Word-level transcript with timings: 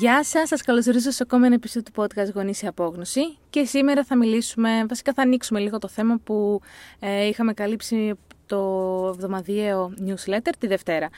Γεια 0.00 0.24
σας, 0.24 0.48
σας 0.48 0.62
καλωσορίζω 0.62 1.10
σε 1.10 1.22
ακόμα 1.22 1.46
ένα 1.46 1.54
επεισόδιο 1.54 1.90
του 1.92 2.02
podcast 2.02 2.34
Γονείς 2.34 2.56
σε 2.56 2.66
Απόγνωση 2.66 3.20
και 3.50 3.64
σήμερα 3.64 4.04
θα 4.04 4.16
μιλήσουμε, 4.16 4.84
βασικά 4.88 5.12
θα 5.12 5.22
ανοίξουμε 5.22 5.60
λίγο 5.60 5.78
το 5.78 5.88
θέμα 5.88 6.20
που 6.24 6.60
ε, 6.98 7.26
είχαμε 7.26 7.52
καλύψει 7.52 8.12
το 8.46 8.58
εβδομαδιαίο 9.14 9.92
newsletter 10.06 10.52
τη 10.58 10.66
Δευτέρα. 10.66 11.08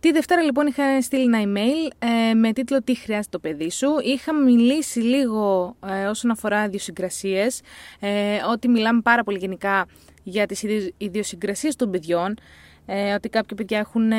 Τη 0.00 0.12
Δευτέρα 0.12 0.42
λοιπόν 0.42 0.66
είχα 0.66 1.02
στείλει 1.02 1.22
ένα 1.22 1.40
email 1.42 1.92
ε, 2.30 2.34
με 2.34 2.52
τίτλο 2.52 2.82
«Τι 2.82 2.94
χρειάζεται 2.94 3.28
το 3.30 3.38
παιδί 3.38 3.70
σου». 3.70 3.88
Είχα 4.02 4.34
μιλήσει 4.34 5.00
λίγο 5.00 5.76
ε, 5.86 6.06
όσον 6.06 6.30
αφορά 6.30 6.64
ιδιοσυγκρασίες, 6.64 7.60
ε, 8.00 8.38
ότι 8.50 8.68
μιλάμε 8.68 9.00
πάρα 9.00 9.22
πολύ 9.22 9.38
γενικά 9.38 9.86
για 10.22 10.46
τις 10.46 10.64
ιδιοσυγκρασίες 10.96 11.76
των 11.76 11.90
παιδιών, 11.90 12.34
ε, 12.86 13.14
ότι 13.14 13.28
κάποια 13.28 13.56
παιδιά 13.56 13.78
έχουν 13.78 14.12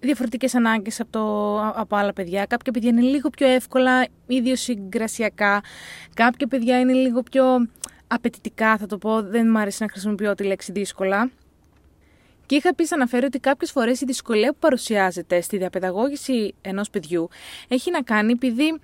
διαφορετικές 0.00 0.54
ανάγκες 0.54 1.00
από, 1.00 1.10
το, 1.10 1.60
από 1.80 1.96
άλλα 1.96 2.12
παιδιά. 2.12 2.44
Κάποια 2.46 2.72
παιδιά 2.72 2.88
είναι 2.90 3.00
λίγο 3.00 3.30
πιο 3.30 3.46
εύκολα 3.48 4.06
ιδιοσυγκρασιακά. 4.26 5.62
Κάποια 6.14 6.46
παιδιά 6.46 6.80
είναι 6.80 6.92
λίγο 6.92 7.22
πιο 7.22 7.44
απαιτητικά, 8.06 8.76
θα 8.76 8.86
το 8.86 8.98
πω. 8.98 9.22
Δεν 9.22 9.50
μου 9.50 9.58
άρεσε 9.58 9.84
να 9.84 9.90
χρησιμοποιώ 9.90 10.34
τη 10.34 10.44
λέξη 10.44 10.72
δύσκολα. 10.72 11.30
Και 12.46 12.54
είχα 12.56 12.68
επίση 12.68 12.94
αναφέρει 12.94 13.24
ότι 13.24 13.38
κάποιες 13.38 13.70
φορές 13.70 14.00
η 14.00 14.04
δυσκολία 14.04 14.52
που 14.52 14.58
παρουσιάζεται 14.58 15.40
στη 15.40 15.56
διαπαιδαγώγηση 15.56 16.54
ενός 16.60 16.90
παιδιού 16.90 17.28
έχει 17.68 17.90
να 17.90 18.02
κάνει 18.02 18.32
επειδή 18.32 18.80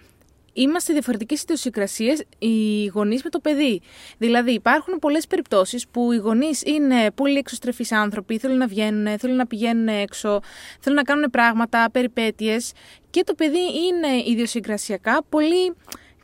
είμαστε 0.53 0.93
διαφορετικές 0.93 1.43
ιδιοσυγκρασίες 1.43 2.25
οι 2.39 2.87
γονείς 2.87 3.23
με 3.23 3.31
το 3.31 3.41
παιδί. 3.41 3.81
Δηλαδή, 4.19 4.53
υπάρχουν 4.53 4.99
πολλές 4.99 5.27
περιπτώσεις 5.27 5.89
που 5.89 6.13
οι 6.13 6.17
γονείς 6.17 6.63
είναι 6.63 7.11
πολύ 7.11 7.39
εξωστρεφείς 7.39 7.93
άνθρωποι, 7.93 8.39
θέλουν 8.39 8.57
να 8.57 8.67
βγαίνουν, 8.67 9.19
θέλουν 9.19 9.37
να 9.37 9.47
πηγαίνουν 9.47 9.89
έξω, 9.89 10.41
θέλουν 10.81 10.99
να 10.99 11.05
κάνουν 11.05 11.31
πράγματα, 11.31 11.89
περιπέτειες 11.93 12.73
και 13.11 13.23
το 13.25 13.35
παιδί 13.35 13.59
είναι 13.59 14.23
ιδιοσυγκρασιακά 14.27 15.25
πολύ 15.29 15.75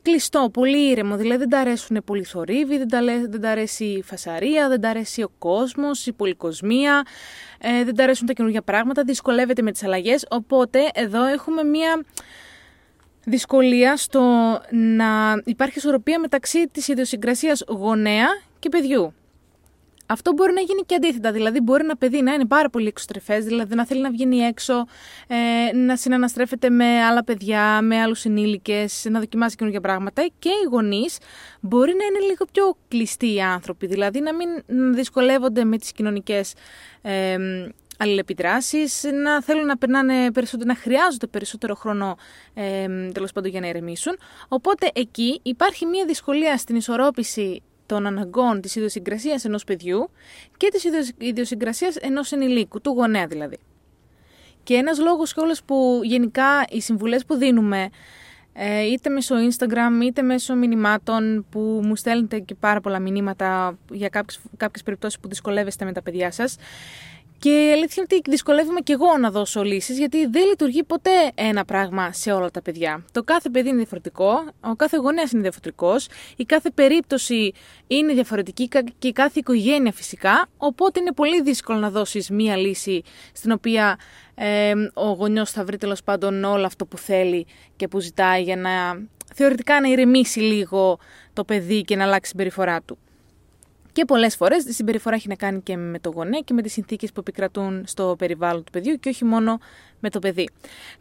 κλειστό, 0.03 0.51
πολύ 0.53 0.91
ήρεμο. 0.91 1.17
Δηλαδή 1.17 1.39
δεν 1.39 1.49
τα 1.49 1.59
αρέσουν 1.59 2.03
πολύ 2.05 2.25
θορύβοι, 2.25 2.79
δεν 2.79 2.89
τα, 2.89 3.01
δεν 3.29 3.41
τα 3.41 3.51
αρέσει 3.51 3.85
η 3.85 4.03
φασαρία, 4.03 4.69
δεν 4.69 4.81
τα 4.81 4.89
αρέσει 4.89 5.23
ο 5.23 5.31
κόσμος, 5.39 6.07
η 6.07 6.13
πολυκοσμία, 6.13 7.03
ε, 7.59 7.85
δεν 7.85 7.95
τα 7.95 8.03
αρέσουν 8.03 8.27
τα 8.27 8.33
καινούργια 8.33 8.63
πράγματα, 8.63 9.03
δυσκολεύεται 9.05 9.63
με 9.63 9.73
τις 9.73 9.85
αλλαγές. 9.85 10.27
Οπότε 10.31 10.79
εδώ 10.95 11.25
έχουμε 11.25 11.63
μία 11.63 12.05
δυσκολία 13.29 13.97
στο 13.97 14.23
να 14.71 15.41
υπάρχει 15.45 15.79
ισορροπία 15.79 16.21
μεταξύ 16.21 16.69
της 16.69 16.89
ιδιοσυγκρασίας 16.89 17.65
γονέα 17.69 18.27
και 18.59 18.69
παιδιού. 18.69 19.13
Αυτό 20.11 20.33
μπορεί 20.33 20.53
να 20.53 20.61
γίνει 20.61 20.83
και 20.87 20.95
αντίθετα. 20.95 21.33
Δηλαδή, 21.33 21.61
μπορεί 21.61 21.85
ένα 21.85 21.97
παιδί 21.97 22.23
να 22.23 22.33
είναι 22.33 22.47
πάρα 22.47 22.71
πολύ 22.71 22.87
εξωστρεφές, 22.87 23.45
δηλαδή 23.45 23.75
να 23.75 23.87
θέλει 23.87 24.01
να 24.01 24.11
βγαίνει 24.11 24.39
έξω, 24.39 24.87
ε, 25.27 25.77
να 25.77 25.97
συναναστρέφεται 25.97 26.71
με 26.71 26.85
άλλα 26.85 27.25
παιδιά, 27.25 27.83
με 27.83 28.01
άλλους 28.01 28.25
ενήλικες, 28.25 29.07
να 29.11 29.19
δοκιμάσει 29.19 29.57
καινούργια 29.57 29.81
πράγματα. 29.81 30.29
Και 30.39 30.49
οι 30.49 30.69
γονείς 30.71 31.19
μπορεί 31.61 31.93
να 31.99 32.05
είναι 32.05 32.27
λίγο 32.31 32.45
πιο 32.53 32.77
κλειστοί 32.89 33.35
οι 33.35 33.41
άνθρωποι, 33.41 33.87
δηλαδή 33.87 34.21
να 34.21 34.31
μην 34.35 34.49
δυσκολεύονται 34.95 35.65
με 35.65 35.79
τις 35.79 35.93
κοινωνικές 35.93 36.55
ε, 37.03 37.37
αλληλεπιδράσεις, 37.99 39.05
να 39.23 39.43
θέλουν 39.43 39.67
να 39.67 39.77
περνάνε 39.77 40.31
περισσότερο, 40.33 40.69
να 40.69 40.77
χρειάζονται 40.77 41.27
περισσότερο 41.27 41.75
χρόνο 41.75 42.17
ε, 42.55 42.87
τέλος 43.13 43.33
πάντων 43.33 43.51
για 43.51 43.61
να 43.61 43.69
ηρεμήσουν. 43.69 44.19
Οπότε 44.49 44.91
εκεί 44.95 45.41
υπάρχει 45.43 45.87
μια 45.87 46.05
δυσκολία 46.05 46.57
στην 46.57 46.77
ισορρόπηση 46.77 47.63
των 47.87 48.07
αναγκών 48.07 48.61
της 48.61 48.77
ιδιοσυγκρασίας 48.77 49.45
ενός 49.45 49.65
παιδιού 49.65 50.11
και 50.57 50.69
της 50.69 50.85
ιδιοσυγκρασίας 51.19 51.97
ενός 51.97 52.33
ενηλίκου, 52.33 52.81
του 52.81 52.91
γονέα 52.91 53.27
δηλαδή. 53.27 53.59
Και 54.63 54.75
ένας 54.75 54.99
λόγος 54.99 55.35
και 55.35 55.41
όλες 55.41 55.63
που 55.63 56.01
γενικά 56.03 56.65
οι 56.71 56.81
συμβουλές 56.81 57.25
που 57.25 57.35
δίνουμε 57.35 57.89
ε, 58.53 58.83
είτε 58.83 59.11
μέσω 59.11 59.35
Instagram 59.51 60.03
είτε 60.05 60.23
μέσω 60.23 60.55
μηνυμάτων 60.55 61.47
που 61.51 61.81
μου 61.85 61.97
στέλνετε 61.97 62.39
και 62.39 62.55
πάρα 62.55 62.81
πολλά 62.81 62.99
μηνύματα 62.99 63.79
για 63.91 64.09
κάποιες, 64.09 64.41
κάποιες 64.57 64.83
περιπτώσεις 64.83 65.21
που 65.21 65.29
δυσκολεύεστε 65.29 65.85
με 65.85 65.93
τα 65.93 66.03
παιδιά 66.03 66.31
σας 66.31 66.57
και 67.39 67.49
η 67.49 67.73
αλήθεια 67.73 67.95
είναι 67.97 68.07
ότι 68.11 68.31
δυσκολεύομαι 68.31 68.81
και 68.81 68.93
εγώ 68.93 69.19
να 69.19 69.31
δώσω 69.31 69.63
λύσεις, 69.63 69.99
γιατί 69.99 70.27
δεν 70.27 70.47
λειτουργεί 70.47 70.85
ποτέ 70.85 71.33
ένα 71.35 71.65
πράγμα 71.65 72.13
σε 72.13 72.33
όλα 72.33 72.51
τα 72.51 72.63
παιδιά. 72.63 73.05
Το 73.13 73.23
κάθε 73.23 73.49
παιδί 73.51 73.69
είναι 73.69 73.77
διαφορετικό, 73.77 74.45
ο 74.61 74.75
κάθε 74.75 74.97
γονέας 74.97 75.33
είναι 75.33 75.43
διαφορετικός, 75.43 76.09
η 76.37 76.45
κάθε 76.45 76.71
περίπτωση 76.71 77.53
είναι 77.87 78.13
διαφορετική 78.13 78.69
και 78.99 79.09
η 79.09 79.13
κάθε 79.13 79.39
οικογένεια 79.39 79.93
φυσικά. 79.93 80.49
Οπότε 80.57 81.01
είναι 81.01 81.13
πολύ 81.13 81.43
δύσκολο 81.43 81.79
να 81.79 81.91
δώσεις 81.91 82.31
μία 82.31 82.57
λύση 82.57 83.03
στην 83.33 83.51
οποία 83.51 83.99
ε, 84.35 84.73
ο 84.95 85.11
γονιός 85.11 85.51
θα 85.51 85.65
βρει 85.65 85.77
τέλος 85.77 86.03
πάντων 86.03 86.45
όλο 86.45 86.67
αυτό 86.67 86.87
που 86.87 86.99
θέλει 86.99 87.47
και 87.77 87.89
που 87.89 88.01
ζητάει 88.01 88.43
για 88.43 88.57
να 88.57 88.71
θεωρητικά 89.35 89.81
να 89.81 89.89
ηρεμήσει 89.89 90.41
λίγο 90.41 90.99
το 91.33 91.45
παιδί 91.45 91.83
και 91.83 91.97
να 91.97 92.05
αλλάξει 92.05 92.31
συμπεριφορά 92.31 92.83
του. 92.83 92.99
Και 93.99 94.05
πολλές 94.05 94.37
φορές 94.37 94.65
η 94.65 94.73
συμπεριφορά 94.73 95.15
έχει 95.15 95.29
να 95.29 95.35
κάνει 95.35 95.61
και 95.61 95.77
με 95.77 95.99
το 95.99 96.11
γονέα 96.11 96.41
και 96.41 96.55
με 96.55 96.63
τις 96.63 96.73
συνθήκες 96.73 97.13
που 97.13 97.21
επικρατούν 97.21 97.85
στο 97.87 98.15
περιβάλλον 98.19 98.65
του 98.65 98.73
παιδιού 98.73 98.99
και 98.99 99.09
όχι 99.09 99.25
μόνο 99.25 99.59
με 100.01 100.11
το 100.11 100.19
παιδί. 100.19 100.49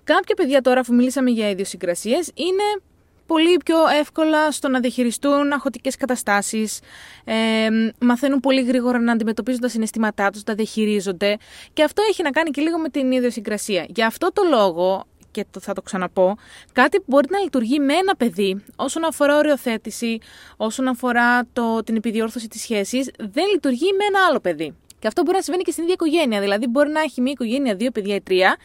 Κάποια 0.03 0.35
παιδιά 0.35 0.61
τώρα, 0.61 0.79
αφού 0.79 0.93
μιλήσαμε 0.93 1.29
για 1.29 1.49
ιδιοσυγκρασίες, 1.49 2.31
είναι 2.33 2.81
πολύ 3.25 3.57
πιο 3.65 3.77
εύκολα 3.99 4.51
στο 4.51 4.67
να 4.67 4.79
διαχειριστούν 4.79 5.51
αγχωτικές 5.51 5.95
καταστάσεις, 5.95 6.79
ε, 7.23 7.67
μαθαίνουν 7.99 8.39
πολύ 8.39 8.63
γρήγορα 8.63 8.99
να 8.99 9.11
αντιμετωπίζουν 9.11 9.61
τα 9.61 9.69
συναισθήματά 9.69 10.29
τους, 10.29 10.43
τα 10.43 10.53
διαχειρίζονται 10.53 11.37
και 11.73 11.83
αυτό 11.83 12.01
έχει 12.09 12.23
να 12.23 12.29
κάνει 12.29 12.49
και 12.49 12.61
λίγο 12.61 12.77
με 12.77 12.89
την 12.89 13.11
ιδιοσυγκρασία. 13.11 13.85
Γι' 13.89 14.03
αυτό 14.03 14.31
το 14.33 14.41
λόγο 14.49 15.05
και 15.37 15.45
το, 15.51 15.59
θα 15.59 15.73
το 15.73 15.81
ξαναπώ, 15.81 16.37
κάτι 16.73 16.97
που 16.97 17.03
μπορεί 17.07 17.27
να 17.29 17.39
λειτουργεί 17.39 17.79
με 17.79 17.93
ένα 17.93 18.15
παιδί 18.15 18.63
όσον 18.75 19.03
αφορά 19.03 19.37
οριοθέτηση, 19.37 20.19
όσον 20.57 20.87
αφορά 20.87 21.47
το, 21.53 21.83
την 21.83 21.95
επιδιόρθωση 21.95 22.47
της 22.47 22.61
σχέσης, 22.61 23.09
δεν 23.17 23.45
λειτουργεί 23.53 23.85
με 23.97 24.05
ένα 24.05 24.25
άλλο 24.29 24.39
παιδί. 24.39 24.75
Και 24.99 25.07
αυτό 25.07 25.21
μπορεί 25.21 25.35
να 25.35 25.41
συμβαίνει 25.41 25.63
και 25.63 25.71
στην 25.71 25.83
ίδια 25.83 25.95
οικογένεια. 25.99 26.39
Δηλαδή, 26.39 26.67
μπορεί 26.67 26.89
να 26.89 26.99
έχει 26.99 27.21
μια 27.21 27.31
οικογένεια 27.31 27.75
δύο 27.75 27.91
παιδιά 27.91 28.15
ή 28.15 28.21
τρία 28.21 28.57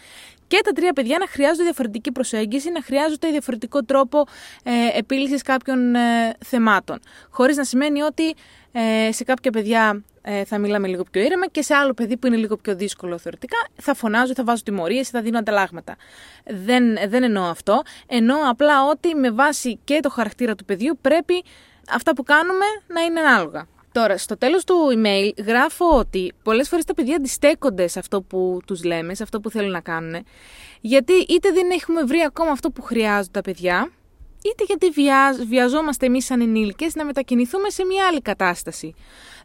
και 0.46 0.60
τα 0.64 0.72
τρία 0.72 0.92
παιδιά 0.92 1.18
να 1.18 1.26
χρειάζονται 1.26 1.62
διαφορετική 1.62 2.12
προσέγγιση, 2.12 2.70
να 2.70 2.82
χρειάζονται 2.82 3.28
διαφορετικό 3.28 3.84
τρόπο 3.84 4.24
ε, 4.62 4.98
επίλυσης 4.98 5.42
κάποιων 5.42 5.94
ε, 5.94 6.36
θεμάτων. 6.44 7.00
Χωρίς 7.30 7.56
να 7.56 7.64
σημαίνει 7.64 8.02
ότι 8.02 8.34
ε, 8.72 9.12
σε 9.12 9.24
κάποια 9.24 9.50
παιδιά 9.50 10.04
ε, 10.22 10.44
θα 10.44 10.58
μιλάμε 10.58 10.88
λίγο 10.88 11.04
πιο 11.10 11.22
ήρεμα 11.22 11.46
και 11.46 11.62
σε 11.62 11.74
άλλο 11.74 11.94
παιδί 11.94 12.16
που 12.16 12.26
είναι 12.26 12.36
λίγο 12.36 12.56
πιο 12.56 12.74
δύσκολο 12.74 13.18
θεωρητικά 13.18 13.56
θα 13.74 13.94
φωνάζω, 13.94 14.32
θα 14.34 14.44
βάζω 14.44 14.62
τιμωρίες 14.62 15.08
ή 15.08 15.10
θα 15.10 15.20
δίνω 15.22 15.38
ανταλλάγματα. 15.38 15.96
Δεν, 16.44 16.84
δεν 17.08 17.22
εννοώ 17.22 17.44
αυτό. 17.44 17.82
Εννοώ 18.06 18.36
απλά 18.48 18.88
ότι 18.88 19.14
με 19.14 19.30
βάση 19.30 19.78
και 19.84 20.00
το 20.02 20.10
χαρακτήρα 20.10 20.54
του 20.54 20.64
παιδιού 20.64 20.98
πρέπει 21.00 21.44
αυτά 21.90 22.12
που 22.12 22.22
κάνουμε 22.22 22.64
να 22.86 23.00
είναι 23.00 23.20
ανάλογα. 23.20 23.66
Τώρα, 23.92 24.18
στο 24.18 24.38
τέλος 24.38 24.64
του 24.64 24.74
email 24.96 25.44
γράφω 25.46 25.98
ότι 25.98 26.32
πολλές 26.42 26.68
φορές 26.68 26.84
τα 26.84 26.94
παιδιά 26.94 27.16
αντιστέκονται 27.16 27.86
σε 27.86 27.98
αυτό 27.98 28.22
που 28.22 28.60
τους 28.66 28.84
λέμε, 28.84 29.14
σε 29.14 29.22
αυτό 29.22 29.40
που 29.40 29.50
θέλουν 29.50 29.70
να 29.70 29.80
κάνουν, 29.80 30.24
γιατί 30.80 31.12
είτε 31.12 31.50
δεν 31.50 31.70
έχουμε 31.70 32.02
βρει 32.02 32.20
ακόμα 32.26 32.50
αυτό 32.50 32.70
που 32.70 32.82
χρειάζονται 32.82 33.30
τα 33.30 33.40
παιδιά, 33.40 33.90
είτε 34.42 34.64
γιατί 34.64 34.90
βιαζόμαστε 35.46 36.06
εμείς 36.06 36.24
σαν 36.24 36.40
ενήλικες 36.40 36.94
να 36.94 37.04
μετακινηθούμε 37.04 37.70
σε 37.70 37.84
μια 37.84 38.06
άλλη 38.06 38.20
κατάσταση. 38.20 38.94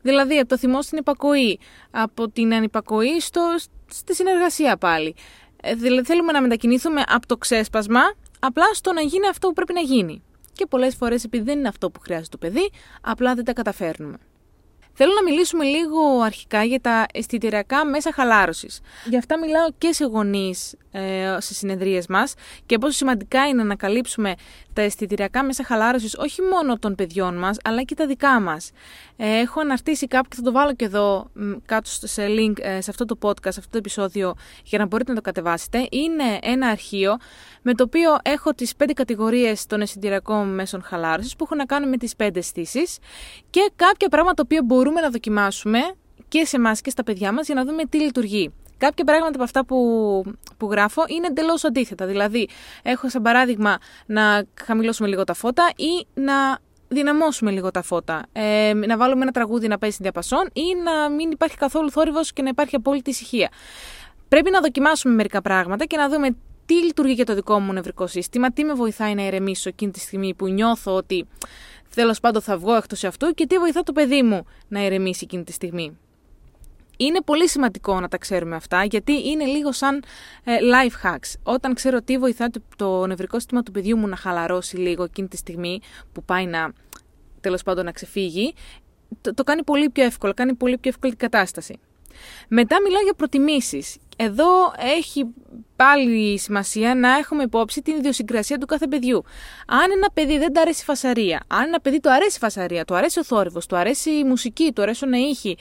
Δηλαδή, 0.02 0.38
από 0.38 0.50
το 0.50 0.58
θυμό 0.58 0.82
στην 0.82 0.98
υπακοή, 0.98 1.60
από 1.92 2.30
την 2.30 2.54
ανυπακοή 2.54 3.20
στο, 3.20 3.56
στη 3.88 4.16
συνεργασία 4.16 4.78
πάλι. 4.78 5.16
Ε, 5.62 5.74
δηλαδή, 5.74 6.06
θέλουμε 6.06 6.32
να 6.32 6.42
μετακινηθούμε 6.42 7.04
από 7.08 7.28
το 7.28 7.38
ξέσπασμα 7.38 8.02
απλά 8.40 8.66
στο 8.74 8.94
να 8.94 9.02
γίνει 9.02 9.28
αυτό 9.28 9.48
που 9.48 9.54
πρέπει 9.54 9.74
να 9.74 9.82
γίνει. 9.82 10.24
Και 10.54 10.66
πολλές 10.66 10.96
φορές 10.96 11.24
επειδή 11.24 11.44
δεν 11.44 11.58
είναι 11.58 11.68
αυτό 11.68 11.92
που 11.92 12.00
χρειάζεται 12.00 12.30
το 12.32 12.38
παιδί, 12.38 12.70
απλά 13.02 13.36
δεν 13.36 13.44
τα 13.44 13.54
καταφέρνουμε. 13.54 14.18
Θέλω 15.00 15.14
να 15.14 15.24
μιλήσουμε 15.24 15.64
λίγο 15.64 16.20
αρχικά 16.20 16.64
για 16.64 16.82
τα 16.82 17.06
αισθητηριακά 17.14 17.86
μέσα 17.86 18.12
χαλάρωσης. 18.14 18.80
Γι' 19.06 19.18
αυτά 19.18 19.40
μιλάω 19.40 19.68
και 19.78 19.94
σε 19.94 20.06
γονείς 20.06 20.76
ε, 20.92 21.38
σε 21.40 21.54
συνεδρίες 21.54 22.08
μας 22.08 22.34
και 22.66 22.78
πόσο 22.78 22.92
σημαντικά 22.92 23.48
είναι 23.48 23.64
να 23.64 23.76
καλύψουμε 23.76 24.36
τα 24.78 24.84
αισθητηριακά 24.84 25.44
μέσα 25.44 25.64
χαλάρωσης 25.64 26.16
όχι 26.18 26.42
μόνο 26.42 26.80
των 26.80 26.96
παιδιών 26.96 27.38
μας, 27.38 27.58
αλλά 27.64 27.84
και 27.84 27.96
τα 27.96 28.08
δικά 28.08 28.40
μας. 28.40 28.72
Ε, 29.16 29.40
έχω 29.40 29.60
αναρτήσει 29.60 30.08
κάπου 30.08 30.30
και 30.30 30.36
θα 30.36 30.42
το 30.42 30.52
βάλω 30.52 30.74
και 30.74 30.86
εδώ 30.86 31.30
κάτω 31.66 31.90
σε 31.94 32.26
link 32.28 32.60
ε, 32.60 32.82
σε 32.82 32.90
αυτό 32.90 33.06
το 33.06 33.18
podcast, 33.22 33.52
σε 33.52 33.60
αυτό 33.60 33.70
το 33.70 33.78
επεισόδιο, 33.78 34.34
για 34.64 34.80
να 34.80 34.86
μπορείτε 34.86 35.10
να 35.10 35.16
το 35.16 35.24
κατεβάσετε. 35.24 35.88
Είναι 35.92 36.40
ένα 36.42 36.68
αρχείο 36.68 37.18
με 37.62 37.74
το 37.74 37.84
οποίο 37.84 38.18
έχω 38.22 38.54
τις 38.54 38.76
πέντε 38.76 38.94
κατηγορίες 38.94 39.66
των 39.66 39.82
αισθητηριακών 39.82 40.54
μέσων 40.54 40.84
χαλάρωσης 40.84 41.36
που 41.36 41.44
έχουν 41.44 41.58
να 41.58 41.66
κάνουν 41.66 41.90
με 41.90 41.98
τις 41.98 42.16
πέντε 42.16 42.40
αισθήσεις 42.40 42.98
και 43.50 43.72
κάποια 43.76 44.10
πράγματα 44.10 44.34
τα 44.34 44.44
οποία 44.46 44.64
μπορούμε 44.64 45.02
να 45.02 45.10
δοκιμάσουμε 45.10 45.80
και 46.28 46.46
σε 46.46 46.56
εμάς 46.56 46.82
και 46.82 46.90
στα 46.90 47.04
παιδιά 47.04 47.32
μας 47.32 47.46
για 47.46 47.56
να 47.56 47.66
δούμε 47.66 47.84
τι 47.84 48.00
λειτουργεί. 48.00 48.52
Κάποια 48.78 49.04
πράγματα 49.04 49.34
από 49.34 49.44
αυτά 49.44 49.66
που, 49.66 49.78
που 50.58 50.72
γράφω 50.72 51.04
είναι 51.08 51.28
εντελώς 51.28 51.64
αντίθετα. 51.64 52.06
Δηλαδή, 52.06 52.50
έχω 52.84 53.10
σαν 53.10 53.22
παράδειγμα 53.22 53.78
να 54.06 54.46
χαμηλώσουμε 54.64 55.08
λίγο 55.08 55.24
τα 55.24 55.34
φώτα 55.34 55.72
ή 55.76 56.08
να 56.14 56.60
δυναμώσουμε 56.88 57.52
λίγο 57.52 57.72
τα 57.72 57.82
φώτα. 57.82 58.26
Ε, 58.32 58.74
να 58.74 58.98
βάλουμε 58.98 59.22
ένα 59.22 59.32
τραγούδι 59.32 59.68
να 59.68 59.78
πέσει 59.78 59.98
διαπασόν 60.02 60.50
ή 60.54 60.76
να 60.84 61.10
μην 61.10 61.32
υπάρχει 61.32 61.58
καθόλου 61.58 61.92
θόρυβος 61.92 62.34
και 62.34 62.42
να 62.42 62.50
υπάρχει 62.50 62.76
απόλυτη 62.76 63.10
ησυχία. 63.10 63.50
Πρέπει 64.28 64.52
να 64.52 64.60
δοκιμάσουμε 64.60 65.14
μερικά 65.14 65.42
πράγματα 65.42 65.86
και 65.86 65.98
να 65.98 66.10
δούμε 66.10 66.36
τι 66.66 66.74
λειτουργεί 66.74 67.14
για 67.14 67.26
το 67.26 67.34
δικό 67.34 67.60
μου 67.60 67.74
νευρικό 67.74 68.08
σύστημα, 68.08 68.52
τι 68.52 68.64
με 68.64 68.74
βοηθάει 68.74 69.16
να 69.16 69.26
ηρεμήσω 69.26 69.70
εκείνη 69.70 69.92
τη 69.92 70.00
στιγμή 70.00 70.34
που 70.34 70.48
νιώθω 70.48 70.96
ότι 70.96 71.28
τέλος 71.96 72.20
πάντων 72.20 72.42
θα 72.42 72.58
βγω 72.58 72.76
εκτός 72.76 73.04
αυτού 73.04 73.34
και 73.34 73.48
τι 73.48 73.58
βοηθά 73.58 73.84
το 73.84 73.92
παιδί 73.92 74.24
μου 74.24 74.46
να 74.68 74.86
ηρεμήσει 74.86 75.22
εκείνη 75.24 75.44
τη 75.44 75.52
στιγμή. 75.52 75.98
Είναι 76.98 77.22
πολύ 77.22 77.50
σημαντικό 77.50 78.00
να 78.00 78.08
τα 78.08 78.18
ξέρουμε 78.18 78.56
αυτά, 78.56 78.84
γιατί 78.84 79.28
είναι 79.28 79.46
λίγο 79.46 79.72
σαν 79.72 80.04
ε, 80.44 80.54
life 80.62 81.08
hacks. 81.08 81.34
Όταν 81.44 81.74
ξέρω 81.74 82.02
τι 82.02 82.18
βοηθά 82.18 82.50
το, 82.50 82.62
το 82.76 83.08
νευρικό 83.08 83.40
σύστημα 83.40 83.64
του 83.64 83.72
παιδιού 83.72 83.98
μου 83.98 84.08
να 84.08 84.16
χαλαρώσει 84.16 84.78
λίγο 84.78 85.04
εκείνη 85.04 85.28
τη 85.28 85.38
στιγμή 85.38 85.80
που 86.12 86.24
πάει 86.24 86.46
να, 86.46 86.74
τέλος 87.42 87.64
πάντων, 87.64 87.86
να 87.86 87.92
ξεφύγει, 87.92 88.54
το, 89.22 89.34
το 89.34 89.44
κάνει 89.44 89.64
πολύ 89.64 89.90
πιο 89.90 90.04
εύκολο, 90.04 90.34
κάνει 90.34 90.54
πολύ 90.54 90.78
πιο 90.78 90.90
εύκολη 90.90 91.16
την 91.16 91.30
κατάσταση. 91.30 91.80
Μετά 92.48 92.82
μιλάω 92.82 93.02
για 93.02 93.14
προτιμήσεις. 93.14 93.98
Εδώ 94.16 94.74
έχει 94.98 95.26
πάλι 95.76 96.38
σημασία 96.38 96.96
να 96.96 97.18
έχουμε 97.18 97.44
υπόψη 97.44 97.82
την 97.82 97.96
ιδιοσυγκρασία 97.96 98.58
του 98.58 98.66
κάθε 98.66 98.88
παιδιού. 98.88 99.24
Αν 99.68 99.92
ένα 99.92 100.10
παιδί 100.14 100.38
δεν 100.38 100.54
του 100.54 100.60
αρέσει 100.60 100.82
η 100.82 100.86
φασαρία, 100.86 101.44
αν 101.48 101.64
ένα 101.64 101.80
παιδί 101.80 102.00
του 102.00 102.12
αρέσει 102.12 102.36
η 102.36 102.40
φασαρία, 102.40 102.86
του 102.86 102.96
αρέσει 102.96 103.20
ο 103.20 103.24
θόρυβος, 103.24 103.66
του 103.66 103.76
αρέσει 103.76 104.10
η 104.10 104.24
μουσική, 104.24 104.72
του 104.72 104.82
αρέσει 104.82 105.06
να 105.06 105.18
ήχη, 105.18 105.58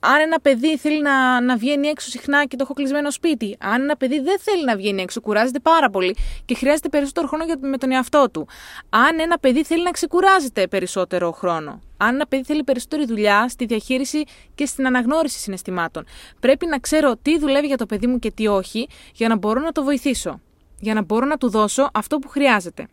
αν 0.00 0.20
ένα 0.20 0.40
παιδί 0.40 0.76
θέλει 0.76 1.02
να, 1.02 1.40
να 1.40 1.56
βγαίνει 1.56 1.88
έξω 1.88 2.10
συχνά 2.10 2.44
και 2.44 2.56
το 2.56 2.62
έχω 2.62 2.74
κλεισμένο 2.74 3.10
σπίτι, 3.10 3.56
αν 3.60 3.82
ένα 3.82 3.96
παιδί 3.96 4.20
δεν 4.20 4.38
θέλει 4.40 4.64
να 4.64 4.76
βγαίνει 4.76 5.02
έξω, 5.02 5.20
κουράζεται 5.20 5.58
πάρα 5.58 5.90
πολύ 5.90 6.16
και 6.44 6.54
χρειάζεται 6.54 6.88
περισσότερο 6.88 7.26
χρόνο 7.26 7.44
για, 7.44 7.58
με 7.60 7.76
τον 7.78 7.92
εαυτό 7.92 8.30
του. 8.30 8.48
Αν 8.90 9.20
ένα 9.20 9.38
παιδί 9.38 9.64
θέλει 9.64 9.82
να 9.82 9.90
ξεκουράζεται 9.90 10.66
περισσότερο 10.66 11.32
χρόνο. 11.32 11.80
Αν 11.96 12.14
ένα 12.14 12.26
παιδί 12.26 12.44
θέλει 12.44 12.64
περισσότερη 12.64 13.06
δουλειά 13.06 13.48
στη 13.48 13.64
διαχείριση 13.64 14.24
και 14.54 14.66
στην 14.66 14.86
αναγνώριση 14.86 15.38
συναισθημάτων. 15.38 16.06
Πρέπει 16.40 16.66
να 16.66 16.78
ξέρω 16.78 17.16
τι 17.22 17.38
δουλεύει 17.38 17.66
για 17.66 17.76
το 17.76 17.86
παιδί 17.86 18.06
μου 18.06 18.18
και 18.18 18.30
τι 18.30 18.46
όχι, 18.46 18.88
για 19.14 19.28
να 19.28 19.36
μπορώ 19.36 19.60
να 19.60 19.72
το 19.72 19.82
βοηθήσω. 19.82 20.40
Για 20.80 20.94
να 20.94 21.02
μπορώ 21.02 21.26
να 21.26 21.36
του 21.36 21.50
δώσω 21.50 21.90
αυτό 21.92 22.18
που 22.18 22.28
χρειάζεται. 22.28 22.86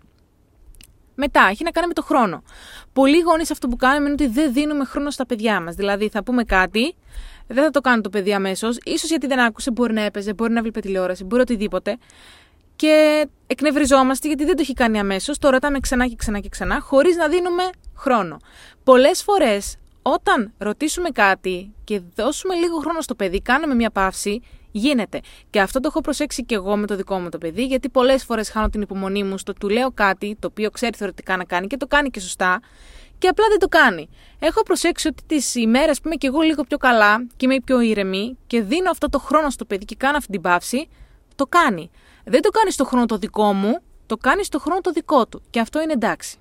Μετά, 1.15 1.47
έχει 1.49 1.63
να 1.63 1.71
κάνει 1.71 1.87
με 1.87 1.93
το 1.93 2.01
χρόνο. 2.01 2.43
Πολλοί 2.93 3.19
γονείς 3.19 3.51
αυτό 3.51 3.67
που 3.67 3.75
κάνουμε 3.75 4.03
είναι 4.03 4.13
ότι 4.13 4.27
δεν 4.27 4.53
δίνουμε 4.53 4.85
χρόνο 4.85 5.09
στα 5.09 5.25
παιδιά 5.25 5.61
μας. 5.61 5.75
Δηλαδή, 5.75 6.09
θα 6.09 6.23
πούμε 6.23 6.43
κάτι, 6.43 6.95
δεν 7.47 7.63
θα 7.63 7.69
το 7.69 7.81
κάνει 7.81 8.01
το 8.01 8.09
παιδί 8.09 8.33
αμέσως, 8.33 8.77
ίσως 8.83 9.09
γιατί 9.09 9.27
δεν 9.27 9.39
άκουσε, 9.39 9.71
μπορεί 9.71 9.93
να 9.93 10.01
έπαιζε, 10.01 10.33
μπορεί 10.33 10.53
να 10.53 10.61
βλέπει 10.61 10.81
τηλεόραση, 10.81 11.23
μπορεί 11.23 11.41
οτιδήποτε. 11.41 11.97
Και 12.75 13.27
εκνευριζόμαστε 13.47 14.27
γιατί 14.27 14.45
δεν 14.45 14.55
το 14.55 14.61
έχει 14.61 14.73
κάνει 14.73 14.99
αμέσως, 14.99 15.37
το 15.37 15.49
ρωτάμε 15.49 15.79
ξανά 15.79 16.07
και 16.07 16.15
ξανά 16.15 16.39
και 16.39 16.49
ξανά, 16.49 16.79
χωρίς 16.79 17.15
να 17.15 17.27
δίνουμε 17.27 17.63
χρόνο. 17.95 18.37
Πολλές 18.83 19.23
φορές, 19.23 19.77
όταν 20.01 20.53
ρωτήσουμε 20.57 21.09
κάτι 21.09 21.73
και 21.83 22.01
δώσουμε 22.15 22.55
λίγο 22.55 22.77
χρόνο 22.77 23.01
στο 23.01 23.15
παιδί, 23.15 23.41
κάνουμε 23.41 23.75
μια 23.75 23.89
παύση, 23.89 24.41
Γίνεται. 24.75 25.19
Και 25.49 25.61
αυτό 25.61 25.79
το 25.79 25.87
έχω 25.87 26.01
προσέξει 26.01 26.45
και 26.45 26.55
εγώ 26.55 26.75
με 26.77 26.87
το 26.87 26.95
δικό 26.95 27.19
μου 27.19 27.29
το 27.29 27.37
παιδί, 27.37 27.65
γιατί 27.65 27.89
πολλές 27.89 28.23
φορές 28.23 28.49
χάνω 28.49 28.69
την 28.69 28.81
υπομονή 28.81 29.23
μου 29.23 29.37
στο 29.37 29.53
του 29.53 29.69
λέω 29.69 29.91
κάτι 29.91 30.37
το 30.39 30.47
οποίο 30.47 30.69
ξέρει 30.69 30.97
θεωρητικά 30.97 31.37
να 31.37 31.43
κάνει 31.43 31.67
και 31.67 31.77
το 31.77 31.87
κάνει 31.87 32.09
και 32.09 32.19
σωστά, 32.19 32.61
και 33.17 33.27
απλά 33.27 33.45
δεν 33.49 33.59
το 33.59 33.67
κάνει. 33.67 34.09
Έχω 34.39 34.63
προσέξει 34.63 35.07
ότι 35.07 35.23
τις 35.25 35.55
ημέρες 35.55 35.99
που 35.99 36.07
είμαι 36.07 36.15
και 36.15 36.27
εγώ 36.27 36.41
λίγο 36.41 36.63
πιο 36.63 36.77
καλά 36.77 37.27
και 37.37 37.45
είμαι 37.45 37.59
πιο 37.65 37.79
ήρεμη 37.79 38.37
και 38.47 38.61
δίνω 38.61 38.89
αυτό 38.89 39.09
το 39.09 39.19
χρόνο 39.19 39.49
στο 39.49 39.65
παιδί 39.65 39.85
και 39.85 39.95
κάνω 39.95 40.17
αυτή 40.17 40.31
την 40.31 40.41
παύση, 40.41 40.89
το 41.35 41.45
κάνει. 41.45 41.89
Δεν 42.25 42.41
το 42.41 42.49
κάνει 42.49 42.71
στο 42.71 42.85
χρόνο 42.85 43.05
το 43.05 43.17
δικό 43.17 43.53
μου, 43.53 43.79
το 44.05 44.17
κάνει 44.17 44.43
στο 44.43 44.59
χρόνο 44.59 44.81
το 44.81 44.91
δικό 44.91 45.27
του. 45.27 45.41
Και 45.49 45.59
αυτό 45.59 45.81
είναι 45.81 45.93
εντάξει. 45.93 46.37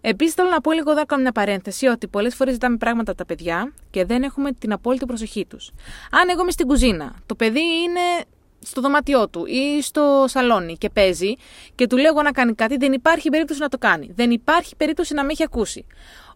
Επίσης, 0.00 0.34
θέλω 0.34 0.48
να 0.48 0.60
πω 0.60 0.72
λίγο 0.72 0.90
εδώ 0.90 1.04
κάνω 1.04 1.22
μια 1.22 1.32
παρένθεση 1.32 1.86
ότι 1.86 2.06
πολλές 2.06 2.34
φορές 2.34 2.52
ζητάμε 2.52 2.76
πράγματα 2.76 3.10
από 3.10 3.20
τα 3.20 3.26
παιδιά 3.26 3.72
και 3.90 4.04
δεν 4.04 4.22
έχουμε 4.22 4.52
την 4.52 4.72
απόλυτη 4.72 5.06
προσοχή 5.06 5.46
τους. 5.46 5.70
Αν 6.10 6.28
εγώ 6.28 6.40
είμαι 6.40 6.50
στην 6.50 6.66
κουζίνα, 6.66 7.14
το 7.26 7.34
παιδί 7.34 7.60
είναι 7.60 8.24
στο 8.62 8.80
δωμάτιό 8.80 9.28
του 9.28 9.46
ή 9.46 9.82
στο 9.82 10.24
σαλόνι 10.28 10.76
και 10.76 10.90
παίζει 10.90 11.34
και 11.74 11.86
του 11.86 11.96
λέω 11.96 12.12
να 12.12 12.30
κάνει 12.30 12.54
κάτι, 12.54 12.76
δεν 12.76 12.92
υπάρχει 12.92 13.28
περίπτωση 13.28 13.60
να 13.60 13.68
το 13.68 13.78
κάνει. 13.78 14.10
Δεν 14.14 14.30
υπάρχει 14.30 14.76
περίπτωση 14.76 15.14
να 15.14 15.24
με 15.24 15.32
έχει 15.32 15.42
ακούσει. 15.42 15.86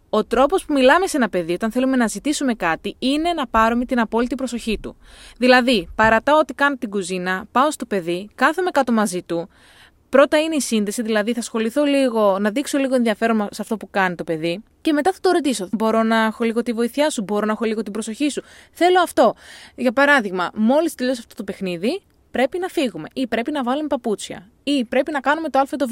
Ο 0.09 0.23
τρόπος 0.23 0.65
που 0.65 0.73
μιλάμε 0.73 1.07
σε 1.07 1.17
ένα 1.17 1.29
παιδί 1.29 1.53
όταν 1.53 1.71
θέλουμε 1.71 1.95
να 1.95 2.07
ζητήσουμε 2.07 2.53
κάτι 2.53 2.95
είναι 2.99 3.33
να 3.33 3.47
πάρουμε 3.47 3.85
την 3.85 3.99
απόλυτη 3.99 4.35
προσοχή 4.35 4.79
του. 4.81 4.97
Δηλαδή, 5.37 5.89
παρατάω 5.95 6.37
ότι 6.37 6.53
κάνω 6.53 6.75
την 6.75 6.89
κουζίνα, 6.89 7.45
πάω 7.51 7.71
στο 7.71 7.85
παιδί, 7.85 8.29
κάθομαι 8.35 8.69
κάτω 8.69 8.91
μαζί 8.91 9.21
του, 9.21 9.49
Πρώτα 10.09 10.41
είναι 10.41 10.55
η 10.55 10.61
σύνδεση, 10.61 11.01
δηλαδή 11.01 11.33
θα 11.33 11.39
ασχοληθώ 11.39 11.83
λίγο, 11.83 12.39
να 12.39 12.51
δείξω 12.51 12.77
λίγο 12.77 12.95
ενδιαφέρον 12.95 13.47
σε 13.51 13.61
αυτό 13.61 13.77
που 13.77 13.89
κάνει 13.89 14.15
το 14.15 14.23
παιδί 14.23 14.63
και 14.81 14.93
μετά 14.93 15.11
θα 15.11 15.17
το 15.21 15.31
ρωτήσω. 15.31 15.69
Μπορώ 15.71 16.03
να 16.03 16.23
έχω 16.23 16.43
λίγο 16.43 16.63
τη 16.63 16.71
βοήθειά 16.71 17.09
σου, 17.09 17.23
μπορώ 17.23 17.45
να 17.45 17.51
έχω 17.51 17.65
λίγο 17.65 17.83
την 17.83 17.91
προσοχή 17.91 18.29
σου. 18.29 18.43
Θέλω 18.71 18.99
αυτό. 19.03 19.33
Για 19.75 19.91
παράδειγμα, 19.91 20.49
μόλις 20.53 20.95
τελειώσει 20.95 21.19
αυτό 21.19 21.35
το 21.35 21.43
παιχνίδι, 21.43 22.01
πρέπει 22.31 22.59
να 22.59 22.67
φύγουμε 22.67 23.07
ή 23.13 23.27
πρέπει 23.27 23.51
να 23.51 23.63
βάλουμε 23.63 23.87
παπούτσια 23.87 24.49
ή 24.63 24.85
πρέπει 24.85 25.11
να 25.11 25.19
κάνουμε 25.19 25.49
το 25.49 25.59
Α 25.59 25.65
ή 25.73 25.75
το 25.75 25.87
Β. 25.87 25.91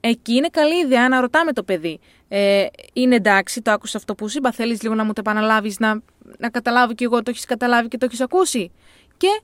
Εκεί 0.00 0.34
είναι 0.34 0.48
καλή 0.48 0.84
ιδέα 0.84 1.08
να 1.08 1.20
ρωτάμε 1.20 1.52
το 1.52 1.62
παιδί. 1.62 2.00
Ε, 2.28 2.66
είναι 2.92 3.14
εντάξει, 3.14 3.62
το 3.62 3.70
άκουσα 3.70 3.96
αυτό 3.96 4.14
που 4.14 4.28
σου 4.28 4.38
είπα. 4.38 4.52
Θέλεις 4.52 4.82
λίγο 4.82 4.94
να 4.94 5.04
μου 5.04 5.12
το 5.12 5.20
επαναλάβεις, 5.20 5.78
να, 5.78 6.00
να 6.38 6.50
καταλάβω 6.50 6.92
κι 6.92 7.04
εγώ 7.04 7.16
το 7.22 7.30
έχεις 7.30 7.44
καταλάβει 7.44 7.88
και 7.88 7.98
το 7.98 8.04
έχεις 8.04 8.20
ακούσει. 8.20 8.72
Και 9.16 9.40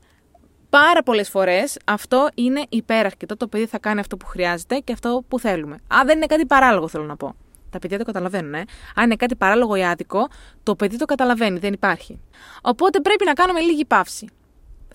πάρα 0.71 1.03
πολλές 1.03 1.29
φορές 1.29 1.77
αυτό 1.85 2.29
είναι 2.35 2.63
υπεραρκετό. 2.69 3.37
Το 3.37 3.49
παιδί 3.49 3.67
θα 3.67 3.79
κάνει 3.79 4.01
αυτό 4.01 4.17
που 4.17 4.27
χρειάζεται 4.27 4.79
και 4.79 4.93
αυτό 4.93 5.25
που 5.29 5.39
θέλουμε. 5.39 5.79
Αν 5.89 6.07
δεν 6.07 6.17
είναι 6.17 6.27
κάτι 6.27 6.47
παράλογο, 6.47 6.89
θέλω 6.89 7.05
να 7.05 7.17
πω. 7.17 7.35
Τα 7.71 7.79
παιδιά 7.79 7.99
το 7.99 8.05
καταλαβαίνουν, 8.05 8.55
ε. 8.55 8.65
Αν 8.95 9.05
είναι 9.05 9.17
κάτι 9.17 9.37
παράλογο 9.37 9.75
ή 9.75 9.85
άδικο, 9.85 10.29
το 10.63 10.75
παιδί 10.75 10.97
το 10.97 11.05
καταλαβαίνει, 11.05 11.59
δεν 11.59 11.73
υπάρχει. 11.73 12.21
Οπότε 12.63 13.01
πρέπει 13.01 13.25
να 13.25 13.33
κάνουμε 13.33 13.61
λίγη 13.61 13.85
παύση. 13.85 14.29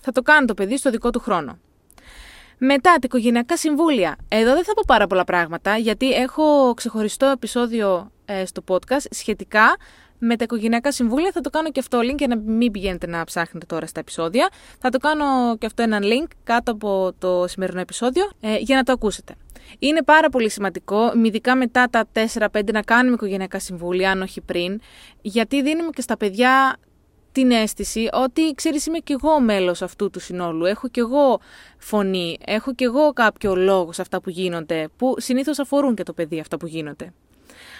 Θα 0.00 0.12
το 0.12 0.22
κάνει 0.22 0.46
το 0.46 0.54
παιδί 0.54 0.76
στο 0.76 0.90
δικό 0.90 1.10
του 1.10 1.20
χρόνο. 1.20 1.58
Μετά, 2.58 2.90
τα 2.92 2.98
οικογενειακά 3.02 3.56
συμβούλια. 3.56 4.16
Εδώ 4.28 4.54
δεν 4.54 4.64
θα 4.64 4.74
πω 4.74 4.82
πάρα 4.86 5.06
πολλά 5.06 5.24
πράγματα, 5.24 5.76
γιατί 5.76 6.12
έχω 6.12 6.74
ξεχωριστό 6.74 7.26
επεισόδιο 7.26 8.10
ε, 8.24 8.46
στο 8.46 8.62
podcast 8.68 9.06
σχετικά 9.10 9.76
με 10.26 10.36
τα 10.36 10.44
οικογενειακά 10.44 10.92
συμβούλια. 10.92 11.30
Θα 11.32 11.40
το 11.40 11.50
κάνω 11.50 11.70
και 11.70 11.80
αυτό 11.80 11.98
link 11.98 12.16
για 12.18 12.26
να 12.26 12.36
μην 12.36 12.70
πηγαίνετε 12.70 13.06
να 13.06 13.24
ψάχνετε 13.24 13.66
τώρα 13.66 13.86
στα 13.86 14.00
επεισόδια. 14.00 14.48
Θα 14.78 14.90
το 14.90 14.98
κάνω 14.98 15.56
και 15.58 15.66
αυτό 15.66 15.82
ένα 15.82 15.98
link 16.02 16.26
κάτω 16.44 16.72
από 16.72 17.12
το 17.18 17.44
σημερινό 17.48 17.80
επεισόδιο 17.80 18.30
ε, 18.40 18.56
για 18.56 18.76
να 18.76 18.82
το 18.82 18.92
ακούσετε. 18.92 19.34
Είναι 19.78 20.02
πάρα 20.02 20.28
πολύ 20.28 20.50
σημαντικό, 20.50 21.12
ειδικά 21.24 21.56
μετά 21.56 21.88
τα 21.90 22.04
4-5, 22.52 22.72
να 22.72 22.82
κάνουμε 22.82 23.14
οικογενειακά 23.14 23.58
συμβούλια, 23.58 24.10
αν 24.10 24.22
όχι 24.22 24.40
πριν, 24.40 24.80
γιατί 25.22 25.62
δίνουμε 25.62 25.90
και 25.90 26.00
στα 26.00 26.16
παιδιά 26.16 26.76
την 27.32 27.50
αίσθηση 27.50 28.08
ότι, 28.12 28.52
ξέρεις, 28.54 28.86
είμαι 28.86 28.98
και 28.98 29.12
εγώ 29.22 29.40
μέλος 29.40 29.82
αυτού 29.82 30.10
του 30.10 30.20
συνόλου. 30.20 30.64
Έχω 30.64 30.88
και 30.88 31.00
εγώ 31.00 31.40
φωνή, 31.78 32.38
έχω 32.44 32.74
και 32.74 32.84
εγώ 32.84 33.12
κάποιο 33.12 33.56
λόγο 33.56 33.92
σε 33.92 34.02
αυτά 34.02 34.20
που 34.20 34.30
γίνονται, 34.30 34.88
που 34.96 35.14
συνήθως 35.18 35.58
αφορούν 35.58 35.94
και 35.94 36.02
το 36.02 36.12
παιδί 36.12 36.40
αυτά 36.40 36.56
που 36.56 36.66
γίνονται. 36.66 37.12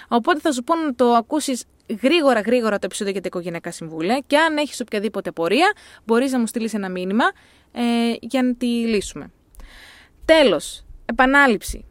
Οπότε 0.07 0.39
θα 0.39 0.51
σου 0.51 0.63
πω 0.63 0.75
να 0.75 0.95
το 0.95 1.13
ακούσεις 1.13 1.65
γρήγορα 2.01 2.39
γρήγορα 2.39 2.79
το 2.79 2.85
επεισόδιο 2.85 3.11
για 3.11 3.21
τα 3.21 3.27
οικογενειακά 3.27 3.71
συμβούλια 3.71 4.23
και 4.27 4.37
αν 4.37 4.57
έχεις 4.57 4.79
οποιαδήποτε 4.79 5.31
πορεία 5.31 5.73
μπορείς 6.05 6.31
να 6.31 6.39
μου 6.39 6.47
στείλεις 6.47 6.73
ένα 6.73 6.89
μήνυμα 6.89 7.25
ε, 7.71 7.81
για 8.19 8.43
να 8.43 8.55
τη 8.55 8.65
λύσουμε. 8.65 9.31
Τέλος, 10.25 10.85
επανάληψη. 11.05 11.85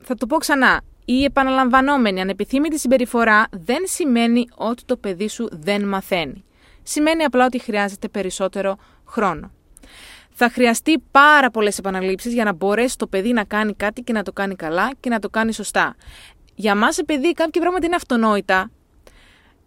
Θα 0.00 0.14
το 0.14 0.26
πω 0.26 0.36
ξανά. 0.36 0.80
Η 1.04 1.24
επαναλαμβανόμενη 1.24 2.20
ανεπιθύμητη 2.20 2.78
συμπεριφορά 2.78 3.48
δεν 3.50 3.82
σημαίνει 3.84 4.48
ότι 4.54 4.84
το 4.84 4.96
παιδί 4.96 5.28
σου 5.28 5.48
δεν 5.52 5.88
μαθαίνει. 5.88 6.44
Σημαίνει 6.82 7.24
απλά 7.24 7.44
ότι 7.44 7.58
χρειάζεται 7.58 8.08
περισσότερο 8.08 8.76
χρόνο. 9.06 9.50
Θα 10.34 10.50
χρειαστεί 10.50 11.02
πάρα 11.10 11.50
πολλές 11.50 11.78
επαναλήψεις 11.78 12.32
για 12.32 12.44
να 12.44 12.52
μπορέσει 12.52 12.98
το 12.98 13.06
παιδί 13.06 13.32
να 13.32 13.44
κάνει 13.44 13.74
κάτι 13.74 14.02
και 14.02 14.12
να 14.12 14.22
το 14.22 14.32
κάνει 14.32 14.54
καλά 14.54 14.90
και 15.00 15.08
να 15.08 15.18
το 15.18 15.28
κάνει 15.28 15.52
σωστά 15.52 15.96
για 16.54 16.74
μας, 16.74 16.98
επειδή 16.98 17.32
κάποια 17.32 17.60
πράγματα 17.60 17.86
είναι 17.86 17.96
αυτονόητα, 17.96 18.70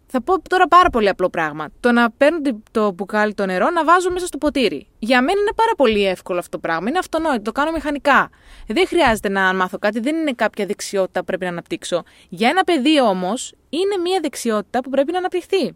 θα 0.06 0.22
πω 0.22 0.48
τώρα 0.48 0.68
πάρα 0.68 0.90
πολύ 0.90 1.08
απλό 1.08 1.30
πράγμα. 1.30 1.68
Το 1.80 1.92
να 1.92 2.10
παίρνω 2.10 2.38
το 2.70 2.92
μπουκάλι 2.92 3.34
το 3.34 3.46
νερό 3.46 3.70
να 3.70 3.84
βάζω 3.84 4.10
μέσα 4.10 4.26
στο 4.26 4.38
ποτήρι. 4.38 4.86
Για 4.98 5.22
μένα 5.22 5.40
είναι 5.40 5.52
πάρα 5.56 5.72
πολύ 5.76 6.06
εύκολο 6.06 6.38
αυτό 6.38 6.50
το 6.50 6.58
πράγμα. 6.58 6.88
Είναι 6.88 6.98
αυτονόητο. 6.98 7.42
Το 7.42 7.52
κάνω 7.52 7.70
μηχανικά. 7.72 8.30
Δεν 8.66 8.86
χρειάζεται 8.86 9.28
να 9.28 9.54
μάθω 9.54 9.78
κάτι. 9.78 10.00
Δεν 10.00 10.16
είναι 10.16 10.32
κάποια 10.32 10.66
δεξιότητα 10.66 11.20
που 11.20 11.26
πρέπει 11.26 11.44
να 11.44 11.50
αναπτύξω. 11.50 12.02
Για 12.28 12.48
ένα 12.48 12.64
παιδί 12.64 13.00
όμως 13.00 13.54
είναι 13.68 13.96
μια 14.02 14.18
δεξιότητα 14.22 14.80
που 14.80 14.90
πρέπει 14.90 15.12
να 15.12 15.18
αναπτυχθεί. 15.18 15.74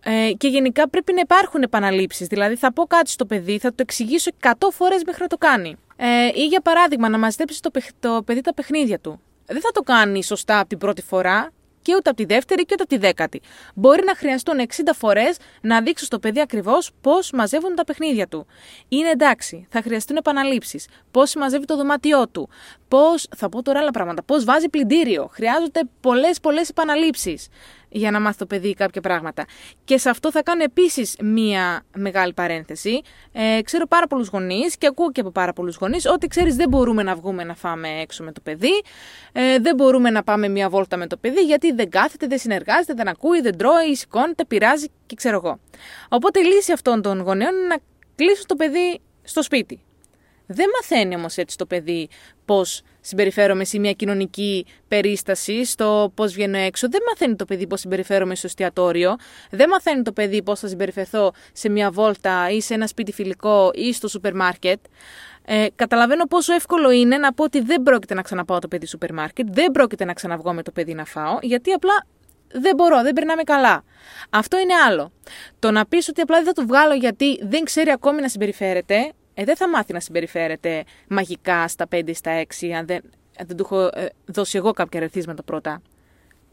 Ε, 0.00 0.32
και 0.32 0.48
γενικά 0.48 0.88
πρέπει 0.88 1.12
να 1.12 1.20
υπάρχουν 1.20 1.62
επαναλήψεις. 1.62 2.26
Δηλαδή, 2.26 2.56
θα 2.56 2.72
πω 2.72 2.84
κάτι 2.84 3.10
στο 3.10 3.26
παιδί, 3.26 3.58
θα 3.58 3.68
το 3.68 3.76
εξηγήσω 3.78 4.30
100 4.42 4.50
φορές 4.72 5.02
μέχρι 5.06 5.22
να 5.22 5.28
το 5.28 5.36
κάνει. 5.36 5.76
Ε, 5.96 6.26
ή 6.34 6.46
για 6.46 6.60
παράδειγμα, 6.60 7.08
να 7.08 7.18
μαζέψει 7.18 7.62
το, 7.62 7.70
το 8.00 8.22
παιδί 8.22 8.40
τα 8.40 8.54
παιχνίδια 8.54 8.98
του 8.98 9.20
δεν 9.46 9.60
θα 9.60 9.70
το 9.72 9.80
κάνει 9.80 10.24
σωστά 10.24 10.58
από 10.58 10.68
την 10.68 10.78
πρώτη 10.78 11.02
φορά 11.02 11.50
και 11.82 11.94
ούτε 11.94 12.10
από 12.10 12.18
τη 12.18 12.24
δεύτερη 12.24 12.64
και 12.64 12.70
ούτε 12.72 12.82
από 12.82 12.92
τη 12.92 12.98
δέκατη. 12.98 13.40
Μπορεί 13.74 14.04
να 14.04 14.14
χρειαστούν 14.16 14.54
60 14.58 14.64
φορές 14.94 15.36
να 15.60 15.80
δείξω 15.82 16.04
στο 16.04 16.18
παιδί 16.18 16.40
ακριβώς 16.40 16.90
πώς 17.00 17.30
μαζεύουν 17.30 17.74
τα 17.74 17.84
παιχνίδια 17.84 18.28
του. 18.28 18.46
Είναι 18.88 19.10
εντάξει, 19.10 19.66
θα 19.70 19.82
χρειαστούν 19.82 20.16
επαναλήψεις. 20.16 20.88
Πώς 21.10 21.30
συμμαζεύει 21.30 21.64
το 21.64 21.76
δωμάτιό 21.76 22.28
του. 22.28 22.48
Πώς, 22.88 23.26
θα 23.36 23.48
πω 23.48 23.62
τώρα 23.62 23.78
άλλα 23.78 23.90
πράγματα, 23.90 24.22
πώς 24.22 24.44
βάζει 24.44 24.68
πλυντήριο. 24.68 25.28
Χρειάζονται 25.32 25.80
πολλές 26.00 26.40
πολλές 26.40 26.68
επαναλήψεις. 26.68 27.48
Για 27.88 28.10
να 28.10 28.20
μάθει 28.20 28.38
το 28.38 28.46
παιδί 28.46 28.74
κάποια 28.74 29.00
πράγματα. 29.00 29.44
Και 29.84 29.98
σε 29.98 30.08
αυτό 30.08 30.30
θα 30.30 30.42
κάνω 30.42 30.62
επίσης 30.62 31.16
μία 31.20 31.84
μεγάλη 31.96 32.32
παρένθεση. 32.32 33.00
Ε, 33.32 33.60
ξέρω 33.62 33.86
πάρα 33.86 34.06
πολλούς 34.06 34.28
γονείς 34.28 34.76
και 34.76 34.86
ακούω 34.86 35.12
και 35.12 35.20
από 35.20 35.30
πάρα 35.30 35.52
πολλούς 35.52 35.76
γονείς 35.76 36.06
ότι 36.06 36.26
ξέρεις, 36.26 36.56
δεν 36.56 36.68
μπορούμε 36.68 37.02
να 37.02 37.14
βγούμε 37.14 37.44
να 37.44 37.54
φάμε 37.54 37.88
έξω 37.88 38.24
με 38.24 38.32
το 38.32 38.40
παιδί, 38.40 38.82
ε, 39.32 39.58
δεν 39.58 39.74
μπορούμε 39.74 40.10
να 40.10 40.22
πάμε 40.22 40.48
μία 40.48 40.68
βόλτα 40.68 40.96
με 40.96 41.06
το 41.06 41.16
παιδί, 41.16 41.40
γιατί 41.40 41.72
δεν 41.72 41.90
κάθεται, 41.90 42.26
δεν 42.26 42.38
συνεργάζεται, 42.38 42.94
δεν 42.94 43.08
ακούει, 43.08 43.40
δεν 43.40 43.56
τρώει, 43.58 43.94
σηκώνεται, 43.94 44.44
πειράζει 44.44 44.86
και 45.06 45.14
ξέρω 45.14 45.36
εγώ. 45.44 45.58
Οπότε 46.08 46.40
η 46.40 46.44
λύση 46.44 46.72
αυτών 46.72 47.02
των 47.02 47.20
γονέων 47.20 47.54
είναι 47.54 47.66
να 47.66 47.76
κλείσουν 48.14 48.46
το 48.46 48.56
παιδί 48.56 49.00
στο 49.22 49.42
σπίτι. 49.42 49.80
Δεν 50.46 50.66
μαθαίνει 50.74 51.14
όμως 51.14 51.36
έτσι 51.36 51.56
το 51.56 51.66
παιδί 51.66 52.08
πώς 52.44 52.82
συμπεριφέρομαι 53.00 53.64
σε 53.64 53.78
μια 53.78 53.92
κοινωνική 53.92 54.66
περίσταση, 54.88 55.64
στο 55.64 56.12
πώς 56.14 56.32
βγαίνω 56.32 56.56
έξω. 56.58 56.88
Δεν 56.90 57.00
μαθαίνει 57.08 57.36
το 57.36 57.44
παιδί 57.44 57.66
πώς 57.66 57.80
συμπεριφέρομαι 57.80 58.34
στο 58.34 58.46
εστιατόριο. 58.46 59.16
Δεν 59.50 59.68
μαθαίνει 59.68 60.02
το 60.02 60.12
παιδί 60.12 60.42
πώς 60.42 60.60
θα 60.60 60.68
συμπεριφερθώ 60.68 61.32
σε 61.52 61.68
μια 61.68 61.90
βόλτα 61.90 62.50
ή 62.50 62.60
σε 62.60 62.74
ένα 62.74 62.86
σπίτι 62.86 63.12
φιλικό 63.12 63.70
ή 63.74 63.92
στο 63.92 64.08
σούπερ 64.08 64.34
μάρκετ. 64.34 64.78
Ε, 65.48 65.66
καταλαβαίνω 65.76 66.24
πόσο 66.24 66.54
εύκολο 66.54 66.90
είναι 66.90 67.18
να 67.18 67.32
πω 67.32 67.44
ότι 67.44 67.60
δεν 67.60 67.82
πρόκειται 67.82 68.14
να 68.14 68.22
ξαναπάω 68.22 68.58
το 68.58 68.68
παιδί 68.68 68.86
στο 68.86 68.90
σούπερ 68.90 69.12
μάρκετ, 69.12 69.46
δεν 69.50 69.70
πρόκειται 69.70 70.04
να 70.04 70.12
ξαναβγώ 70.12 70.52
με 70.52 70.62
το 70.62 70.70
παιδί 70.70 70.94
να 70.94 71.04
φάω, 71.04 71.38
γιατί 71.42 71.72
απλά 71.72 72.06
δεν 72.52 72.74
μπορώ, 72.74 73.02
δεν 73.02 73.12
περνάμε 73.12 73.42
καλά. 73.42 73.84
Αυτό 74.30 74.58
είναι 74.58 74.74
άλλο. 74.74 75.12
Το 75.58 75.70
να 75.70 75.86
πεις 75.86 76.08
ότι 76.08 76.20
απλά 76.20 76.36
δεν 76.36 76.46
θα 76.46 76.52
το 76.52 76.66
βγάλω 76.66 76.94
γιατί 76.94 77.38
δεν 77.42 77.64
ξέρει 77.64 77.90
ακόμη 77.90 78.20
να 78.20 78.28
συμπεριφέρεται, 78.28 79.12
ε, 79.38 79.44
δεν 79.44 79.56
θα 79.56 79.68
μάθει 79.68 79.92
να 79.92 80.00
συμπεριφέρεται 80.00 80.84
μαγικά 81.08 81.68
στα 81.68 81.86
5 81.94 82.02
ή 82.06 82.14
στα 82.14 82.44
6, 82.60 82.66
αν 82.66 82.86
δεν, 82.86 83.00
αν 83.38 83.46
δεν 83.46 83.56
του 83.56 83.62
έχω 83.62 83.80
ε, 83.80 84.06
δώσει 84.24 84.56
εγώ 84.56 84.72
κάποια 84.72 85.00
ρεθίσματα 85.00 85.42
πρώτα. 85.42 85.82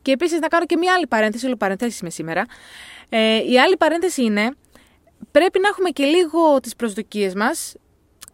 Και 0.02 0.12
επίσης 0.12 0.40
να 0.40 0.48
κάνω 0.48 0.66
και 0.66 0.78
μια 0.78 0.94
άλλη 0.94 1.08
παρένθεση, 1.08 1.46
όλο 1.46 1.56
παρενθέσει 1.56 2.04
με 2.04 2.10
σήμερα. 2.10 2.46
Ε, 3.10 3.52
η 3.52 3.60
άλλη 3.60 3.78
παρένθεση 3.78 4.24
είναι, 4.24 4.52
πρέπει 5.32 5.60
να 5.60 5.68
έχουμε 5.68 5.90
και 5.90 6.06
λίγο 6.06 6.60
τις 6.60 6.75
προσδοκίες 6.75 7.34
μας 7.34 7.75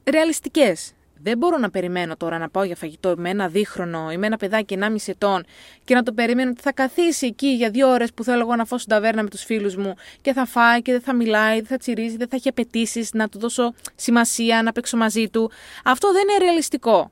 ρεαλιστικές. 0.03 0.94
Δεν 1.24 1.38
μπορώ 1.38 1.58
να 1.58 1.70
περιμένω 1.70 2.18
τώρα 2.18 2.38
να 2.38 2.50
πάω 2.50 2.64
για 2.64 2.76
φαγητό 2.76 3.14
με 3.18 3.30
ένα 3.30 3.48
δίχρονο 3.48 4.12
ή 4.12 4.18
με 4.18 4.26
ένα 4.26 4.38
παιδάκι 4.38 4.78
1,5 4.82 4.96
ετών 5.06 5.46
και 5.84 5.96
να 5.96 6.04
το 6.04 6.14
περιμένω 6.14 6.50
ότι 6.50 6.62
θα 6.62 6.72
καθίσει 6.72 7.26
εκεί 7.26 7.48
για 7.48 7.70
δύο 7.70 7.90
ώρες 7.90 8.14
που 8.14 8.24
θέλω 8.24 8.40
εγώ 8.40 8.56
να 8.56 8.66
φάω 8.66 8.80
στην 8.80 8.92
ταβέρνα 8.92 9.24
με 9.24 9.30
τους 9.30 9.44
φίλους 9.44 9.76
μου 9.76 9.94
και 10.22 10.34
θα 10.34 10.46
φάει 10.46 10.82
και 10.82 10.92
δεν 10.92 11.02
θα 11.02 11.14
μιλάει, 11.14 11.56
δεν 11.56 11.66
θα 11.66 11.78
τσιρίζει, 11.78 12.18
δεν 12.18 12.28
θα 12.28 12.36
έχει 12.36 12.48
απαιτήσεις 12.48 13.14
να 13.14 13.30
του 13.30 13.40
δώσω 13.40 13.74
σημασία, 13.96 14.64
να 14.64 14.72
παίξω 14.72 14.98
μαζί 14.98 15.30
του. 15.30 15.52
Αυτό 15.84 16.12
δεν 16.12 16.22
είναι 16.22 16.46
ρεαλιστικό. 16.46 17.12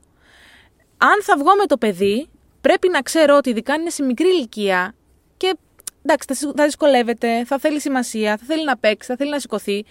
Αν 0.98 1.24
θα 1.24 1.38
βγω 1.38 1.56
με 1.56 1.66
το 1.66 1.78
παιδί, 1.78 2.30
πρέπει 2.62 2.90
να 2.90 3.02
ξέρω 3.02 3.36
ότι 3.38 3.50
ειδικά 3.50 3.74
είναι 3.74 3.90
σε 3.90 4.04
μικρή 4.04 4.28
ηλικία 4.28 4.96
και 5.38 5.58
εντάξει, 6.02 6.52
θα 6.56 6.64
δυσκολεύεται, 6.64 7.46
θα 7.46 7.58
θέλει 7.60 7.80
σημασία, 7.80 8.38
θα 8.38 8.44
θέλει 8.48 8.64
να 8.64 8.78
παίξει, 8.78 9.08
θα 9.08 9.16
θέλει 9.16 9.30
να 9.30 9.40
σηκωθεί. 9.40 9.86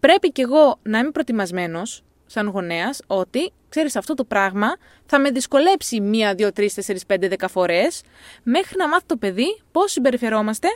Πρέπει 0.00 0.32
κι 0.32 0.40
εγώ 0.40 0.78
να 0.82 0.98
είμαι 0.98 1.10
προετοιμασμένο 1.10 1.82
σαν 2.26 2.48
γονέας 2.48 3.02
ότι 3.06 3.52
ξέρεις 3.68 3.96
αυτό 3.96 4.14
το 4.14 4.24
πράγμα 4.24 4.76
θα 5.06 5.18
με 5.18 5.30
δυσκολέψει 5.30 6.00
μία, 6.00 6.34
δύο, 6.34 6.52
τρεις, 6.52 6.74
τέσσερις, 6.74 7.06
πέντε, 7.06 7.28
δέκα 7.28 7.48
φορές 7.48 8.02
μέχρι 8.42 8.76
να 8.76 8.88
μάθει 8.88 9.06
το 9.06 9.16
παιδί 9.16 9.60
πώς 9.72 9.92
συμπεριφερόμαστε 9.92 10.68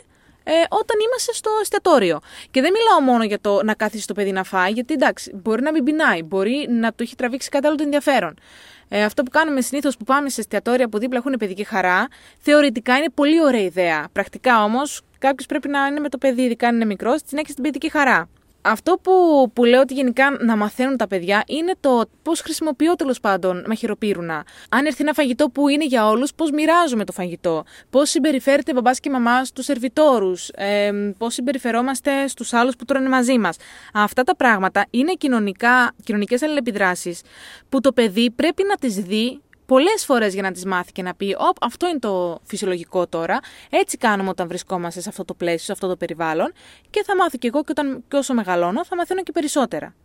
ε, 0.43 0.51
όταν 0.69 0.97
είμαστε 1.05 1.33
στο 1.33 1.49
εστιατόριο. 1.61 2.19
Και 2.51 2.61
δεν 2.61 2.71
μιλάω 2.71 3.11
μόνο 3.11 3.23
για 3.23 3.39
το 3.39 3.63
να 3.63 3.73
κάθίσει 3.73 4.07
το 4.07 4.13
παιδί 4.13 4.31
να 4.31 4.43
φάει, 4.43 4.71
γιατί 4.71 4.93
εντάξει, 4.93 5.31
μπορεί 5.35 5.61
να 5.61 5.71
μην 5.71 5.83
πεινάει, 5.83 6.23
μπορεί 6.23 6.67
να 6.69 6.93
του 6.93 7.03
έχει 7.03 7.15
τραβήξει 7.15 7.49
κάτι 7.49 7.67
άλλο 7.67 7.75
το 7.75 7.83
ενδιαφέρον. 7.83 8.39
Ε, 8.89 9.03
αυτό 9.03 9.23
που 9.23 9.31
κάνουμε 9.31 9.61
συνήθως 9.61 9.97
που 9.97 10.03
πάμε 10.03 10.29
σε 10.29 10.39
εστιατόρια 10.39 10.89
που 10.89 10.97
δίπλα 10.97 11.17
έχουν 11.17 11.35
παιδική 11.39 11.63
χαρά, 11.63 12.07
θεωρητικά 12.37 12.97
είναι 12.97 13.09
πολύ 13.13 13.41
ωραία 13.41 13.61
ιδέα. 13.61 14.07
Πρακτικά 14.11 14.63
όμως, 14.63 15.01
κάποιος 15.17 15.45
πρέπει 15.45 15.67
να 15.67 15.85
είναι 15.85 15.99
με 15.99 16.09
το 16.09 16.17
παιδί, 16.17 16.41
ειδικά 16.41 16.67
αν 16.67 16.75
είναι 16.75 16.85
μικρός, 16.85 17.21
την 17.21 17.37
έχει 17.37 17.51
στην 17.51 17.63
παιδική 17.63 17.89
χαρά 17.89 18.29
αυτό 18.61 18.99
που, 19.01 19.11
που 19.53 19.63
λέω 19.65 19.81
ότι 19.81 19.93
γενικά 19.93 20.37
να 20.39 20.55
μαθαίνουν 20.55 20.97
τα 20.97 21.07
παιδιά 21.07 21.43
είναι 21.47 21.73
το 21.79 22.03
πώς 22.21 22.41
χρησιμοποιώ 22.41 22.95
τέλος 22.95 23.19
πάντων 23.19 23.63
μαχαιροπύρουνα. 23.67 24.45
Αν 24.69 24.85
έρθει 24.85 25.01
ένα 25.01 25.13
φαγητό 25.13 25.49
που 25.49 25.67
είναι 25.67 25.85
για 25.85 26.07
όλους, 26.07 26.33
πώς 26.33 26.51
μοιράζουμε 26.51 27.03
το 27.03 27.11
φαγητό. 27.11 27.63
Πώς 27.89 28.09
συμπεριφέρεται 28.09 28.73
μπαμπάς 28.73 28.99
και 28.99 29.09
μαμάς 29.09 29.47
στους 29.47 29.65
σερβιτόρους. 29.65 30.49
Ε, 30.49 30.91
πώς 31.17 31.33
συμπεριφερόμαστε 31.33 32.27
στους 32.27 32.53
άλλους 32.53 32.75
που 32.75 32.85
τρώνε 32.85 33.09
μαζί 33.09 33.37
μας. 33.37 33.57
Αυτά 33.93 34.23
τα 34.23 34.35
πράγματα 34.35 34.85
είναι 34.89 35.13
κοινωνικές 36.03 36.41
αλληλεπιδράσεις 36.41 37.21
που 37.69 37.81
το 37.81 37.91
παιδί 37.91 38.31
πρέπει 38.31 38.63
να 38.69 38.75
τις 38.75 38.95
δει 38.95 39.41
πολλές 39.71 40.05
φορές 40.05 40.33
για 40.33 40.41
να 40.41 40.51
τις 40.51 40.65
μάθει 40.65 40.91
και 40.91 41.01
να 41.01 41.15
πει: 41.15 41.35
Ωπ, 41.49 41.55
αυτό 41.61 41.87
είναι 41.87 41.99
το 41.99 42.39
φυσιολογικό 42.43 43.07
τώρα. 43.07 43.39
Έτσι 43.69 43.97
κάνουμε 43.97 44.29
όταν 44.29 44.47
βρισκόμαστε 44.47 45.01
σε 45.01 45.09
αυτό 45.09 45.25
το 45.25 45.33
πλαίσιο, 45.33 45.65
σε 45.65 45.71
αυτό 45.71 45.87
το 45.87 45.95
περιβάλλον. 45.95 46.53
Και 46.89 47.03
θα 47.05 47.15
μάθω 47.15 47.37
κι 47.37 47.47
εγώ 47.47 47.63
και, 47.63 47.71
όταν, 47.71 48.03
και 48.07 48.15
όσο 48.15 48.33
μεγαλώνω 48.33 48.85
θα 48.85 48.95
μαθαίνω 48.95 49.23
και 49.23 49.31
περισσότερα. 49.31 49.95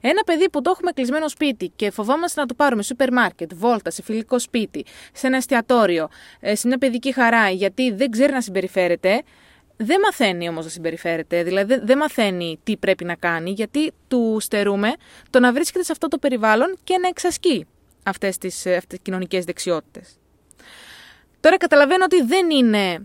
Ένα 0.00 0.22
παιδί 0.26 0.50
που 0.50 0.62
το 0.62 0.70
έχουμε 0.70 0.90
κλεισμένο 0.90 1.28
σπίτι 1.28 1.72
και 1.76 1.90
φοβόμαστε 1.90 2.40
να 2.40 2.46
το 2.46 2.54
πάρουμε 2.54 2.82
σούπερ 2.82 3.12
μάρκετ, 3.12 3.50
βόλτα, 3.54 3.90
σε 3.90 4.02
φιλικό 4.02 4.38
σπίτι, 4.38 4.84
σε 5.12 5.26
ένα 5.26 5.36
εστιατόριο, 5.36 6.08
ε, 6.40 6.54
σε 6.54 6.66
μια 6.66 6.78
παιδική 6.78 7.12
χαρά, 7.12 7.50
γιατί 7.50 7.90
δεν 7.90 8.10
ξέρει 8.10 8.32
να 8.32 8.40
συμπεριφέρεται, 8.40 9.22
δεν 9.76 10.00
μαθαίνει 10.00 10.48
όμως 10.48 10.64
να 10.64 10.70
συμπεριφέρεται. 10.70 11.42
Δηλαδή 11.42 11.78
δεν 11.82 11.98
μαθαίνει 11.98 12.58
τι 12.62 12.76
πρέπει 12.76 13.04
να 13.04 13.14
κάνει, 13.14 13.50
γιατί 13.50 13.92
του 14.08 14.36
στερούμε 14.40 14.92
το 15.30 15.40
να 15.40 15.52
βρίσκεται 15.52 15.84
σε 15.84 15.92
αυτό 15.92 16.08
το 16.08 16.18
περιβάλλον 16.18 16.76
και 16.84 16.98
να 16.98 17.08
εξασκεί 17.08 17.66
αυτές 18.08 18.38
τις, 18.38 18.66
ε, 18.66 18.70
αυτές 18.70 18.86
τις 18.86 18.98
κοινωνικές 19.02 19.44
δεξιότητες. 19.44 20.18
Τώρα 21.40 21.56
καταλαβαίνω 21.56 22.04
ότι 22.04 22.22
δεν 22.22 22.50
είναι 22.50 23.02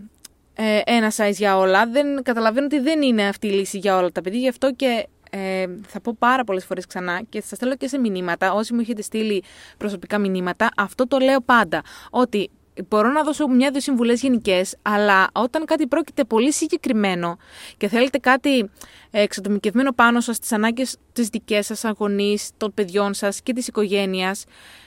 ε, 0.54 0.80
ένα 0.84 1.12
size 1.16 1.32
για 1.32 1.56
όλα, 1.56 1.86
δεν, 1.86 2.22
καταλαβαίνω 2.22 2.66
ότι 2.66 2.78
δεν 2.78 3.02
είναι 3.02 3.28
αυτή 3.28 3.46
η 3.46 3.50
λύση 3.50 3.78
για 3.78 3.96
όλα 3.96 4.10
τα 4.12 4.20
παιδιά, 4.20 4.40
γι' 4.40 4.48
αυτό 4.48 4.72
και 4.72 5.06
ε, 5.30 5.66
θα 5.86 6.00
πω 6.00 6.16
πάρα 6.18 6.44
πολλές 6.44 6.64
φορές 6.64 6.86
ξανά 6.86 7.22
και 7.28 7.40
θα 7.40 7.46
σας 7.46 7.58
θέλω 7.58 7.76
και 7.76 7.88
σε 7.88 7.98
μηνύματα, 7.98 8.52
όσοι 8.52 8.74
μου 8.74 8.80
έχετε 8.80 9.02
στείλει 9.02 9.42
προσωπικά 9.76 10.18
μηνύματα, 10.18 10.68
αυτό 10.76 11.06
το 11.06 11.18
λέω 11.18 11.40
πάντα, 11.40 11.82
ότι 12.10 12.50
μπορώ 12.88 13.10
να 13.10 13.22
δώσω 13.22 13.48
μια-δύο 13.48 13.80
συμβουλές 13.80 14.20
γενικές, 14.20 14.76
αλλά 14.82 15.26
όταν 15.32 15.64
κάτι 15.64 15.86
πρόκειται 15.86 16.24
πολύ 16.24 16.52
συγκεκριμένο 16.52 17.36
και 17.76 17.88
θέλετε 17.88 18.18
κάτι 18.18 18.70
εξατομικευμένο 19.10 19.92
πάνω 19.92 20.20
σας, 20.20 20.36
στις 20.36 20.52
ανάγκες 20.52 20.96
της 21.12 21.28
δικές 21.28 21.66
σας 21.66 21.84
αγωνής, 21.84 22.50
των 22.56 22.74
παιδιών 22.74 23.14
σας 23.14 23.42
και 23.42 23.52
της 23.52 23.66
οικογένειας, 23.68 24.44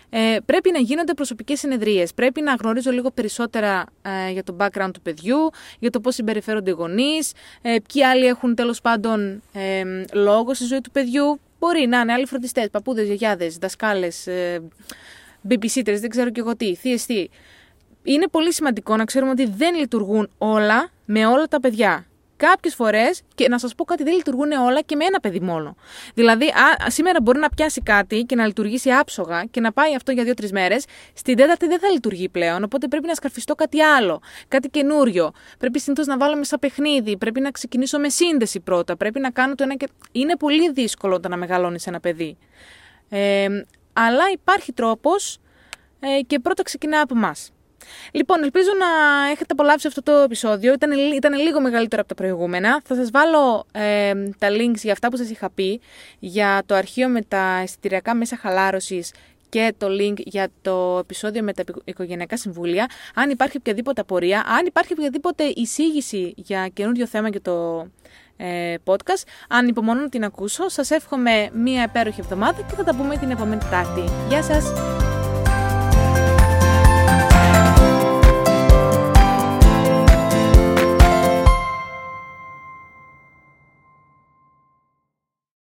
ε, 0.10 0.38
πρέπει 0.46 0.72
να 0.72 0.80
γίνονται 0.80 1.14
προσωπικές 1.14 1.60
συνεδρίες. 1.60 2.14
Πρέπει 2.14 2.42
να 2.42 2.54
γνωρίζω 2.54 2.92
λίγο 2.92 3.12
περισσότερα 3.12 3.86
ε, 4.02 4.32
για 4.32 4.44
το 4.44 4.56
background 4.60 4.90
του 4.94 5.02
παιδιού, 5.02 5.50
για 5.80 5.90
το 5.90 6.00
πώς 6.00 6.16
συμπεριφέρονται 6.16 6.70
οι 6.70 6.74
γονείς, 6.74 7.32
ε, 7.62 7.76
ποιοι 7.94 8.04
άλλοι 8.04 8.26
έχουν 8.26 8.56
τέλος 8.56 8.82
πάντων 8.82 9.42
ε, 9.54 9.84
λόγο 10.14 10.54
στη 10.54 10.66
ζωή 10.66 10.82
του 10.82 10.92
παιδιού. 10.92 11.40
Μπορεί 11.60 11.88
να 11.88 12.00
είναι 12.00 12.14
άλλοι 12.14 12.26
φροντιστές, 12.26 12.70
παππούδες, 12.70 13.06
γιαγιάδες, 13.06 13.58
δασκάλες, 13.58 14.28
ε, 14.28 14.62
babysitters, 15.50 15.98
δεν 16.00 16.10
ξέρω 16.10 16.30
και 16.30 16.40
εγώ 16.40 16.56
τι, 16.56 16.76
θείες 16.76 17.06
τι. 17.06 17.28
Είναι 18.04 18.28
πολύ 18.28 18.54
σημαντικό 18.54 18.96
να 18.96 19.06
ξέρουμε 19.06 19.32
ότι 19.32 19.46
δεν 19.46 19.76
λειτουργούν 19.76 20.30
όλα 20.38 20.90
με 21.06 21.26
όλα 21.26 21.46
τα 21.46 21.60
παιδιά 21.60 22.06
κάποιες 22.38 22.76
φορές, 22.76 23.22
και 23.36 23.48
να 23.48 23.60
σας 23.60 23.76
πω 23.76 23.84
κάτι, 23.84 24.04
δεν 24.04 24.14
λειτουργούν 24.14 24.52
όλα 24.52 24.82
και 24.82 24.96
με 24.96 25.06
ένα 25.06 25.20
παιδί 25.20 25.40
μόνο. 25.40 25.76
Δηλαδή, 26.14 26.46
α, 26.46 26.90
σήμερα 26.90 27.22
μπορεί 27.22 27.40
να 27.40 27.50
πιάσει 27.50 27.82
κάτι 27.82 28.22
και 28.22 28.36
να 28.36 28.46
λειτουργήσει 28.46 28.92
άψογα 28.92 29.46
και 29.52 29.60
να 29.60 29.72
πάει 29.72 29.96
αυτό 29.96 30.12
για 30.12 30.24
δύο-τρεις 30.24 30.52
μέρες, 30.52 30.86
στην 31.14 31.36
τέταρτη 31.36 31.68
δεν 31.68 31.80
θα 31.80 31.90
λειτουργεί 31.90 32.30
πλέον. 32.30 32.64
Οπότε 32.64 32.88
πρέπει 32.88 33.08
να 33.08 33.14
σκαρφιστώ 33.14 33.56
κάτι 33.56 33.82
άλλο, 33.82 34.22
κάτι 34.48 34.70
καινούριο. 34.70 35.32
Πρέπει 35.58 35.80
συνήθως 35.80 36.06
να 36.08 36.18
βάλω 36.18 36.38
μέσα 36.38 36.58
παιχνίδι, 36.58 37.18
πρέπει 37.18 37.40
να 37.40 37.52
ξεκινήσω 37.52 38.00
με 38.00 38.10
σύνδεση 38.10 38.60
πρώτα. 38.60 38.98
Πρέπει 38.98 39.20
να 39.20 39.32
κάνω 39.32 39.56
το 39.56 39.64
ένα 39.64 39.76
και. 39.76 39.88
Είναι 40.12 40.38
πολύ 40.38 40.72
δύσκολο 40.72 41.16
όταν 41.16 41.32
να 41.32 41.38
μεγαλώνεις 41.38 41.88
ένα 41.88 42.00
παιδί. 42.00 42.38
Ε, 43.10 43.48
αλλά 43.94 44.24
υπάρχει 44.34 44.74
τρόπος 44.74 45.40
ε, 46.00 46.22
και 46.22 46.40
πρώτα 46.40 46.64
ξεκινά 46.64 47.02
από 47.02 47.14
εμάς. 47.18 47.52
Λοιπόν, 48.12 48.44
ελπίζω 48.44 48.70
να 48.80 49.26
έχετε 49.30 49.46
απολαύσει 49.48 49.88
αυτό 49.88 50.04
το 50.04 50.12
επεισόδιο. 50.12 50.74
Ήταν, 50.74 50.92
ήταν 51.16 51.34
λίγο 51.34 51.62
μεγαλύτερο 51.62 52.02
από 52.02 52.16
τα 52.16 52.24
προηγούμενα. 52.24 52.82
Θα 52.86 52.96
σας 52.96 53.10
βάλω 53.12 53.66
ε, 53.72 54.14
τα 54.38 54.48
links 54.50 54.76
για 54.84 54.92
αυτά 54.92 55.10
που 55.10 55.18
σας 55.18 55.30
είχα 55.30 55.50
πει, 55.50 55.82
για 56.20 56.64
το 56.66 56.76
αρχείο 56.76 57.08
με 57.08 57.22
τα 57.22 57.60
αισθητηριακά 57.64 58.16
μέσα 58.16 58.38
χαλάρωσης 58.38 59.12
και 59.50 59.74
το 59.78 59.88
link 60.00 60.18
για 60.18 60.48
το 60.62 60.98
επεισόδιο 61.02 61.44
με 61.44 61.54
τα 61.54 61.64
οικογενειακά 61.84 62.38
συμβούλια. 62.38 62.90
Αν 63.14 63.30
υπάρχει 63.30 63.58
οποιαδήποτε 63.58 64.02
απορία, 64.02 64.44
αν 64.48 64.66
υπάρχει 64.66 64.94
οποιαδήποτε 64.94 65.44
εισήγηση 65.44 66.34
για 66.36 66.68
καινούριο 66.68 67.08
θέμα 67.08 67.30
για 67.30 67.42
το 67.42 67.88
ε, 68.38 68.76
podcast, 68.86 69.24
αν 69.48 69.68
υπομονώ 69.68 70.02
να 70.02 70.10
την 70.10 70.24
ακούσω, 70.24 70.70
σας 70.70 70.92
εύχομαι 70.92 71.50
μία 71.54 71.84
υπέροχη 71.84 72.20
εβδομάδα 72.20 72.62
και 72.62 72.76
θα 72.76 72.84
τα 72.84 72.96
πούμε 72.96 73.18
την 73.18 73.32
επόμενη 73.32 73.62
Τετάρτη. 73.62 74.04
Γεια 74.30 74.44
σας! 74.44 74.97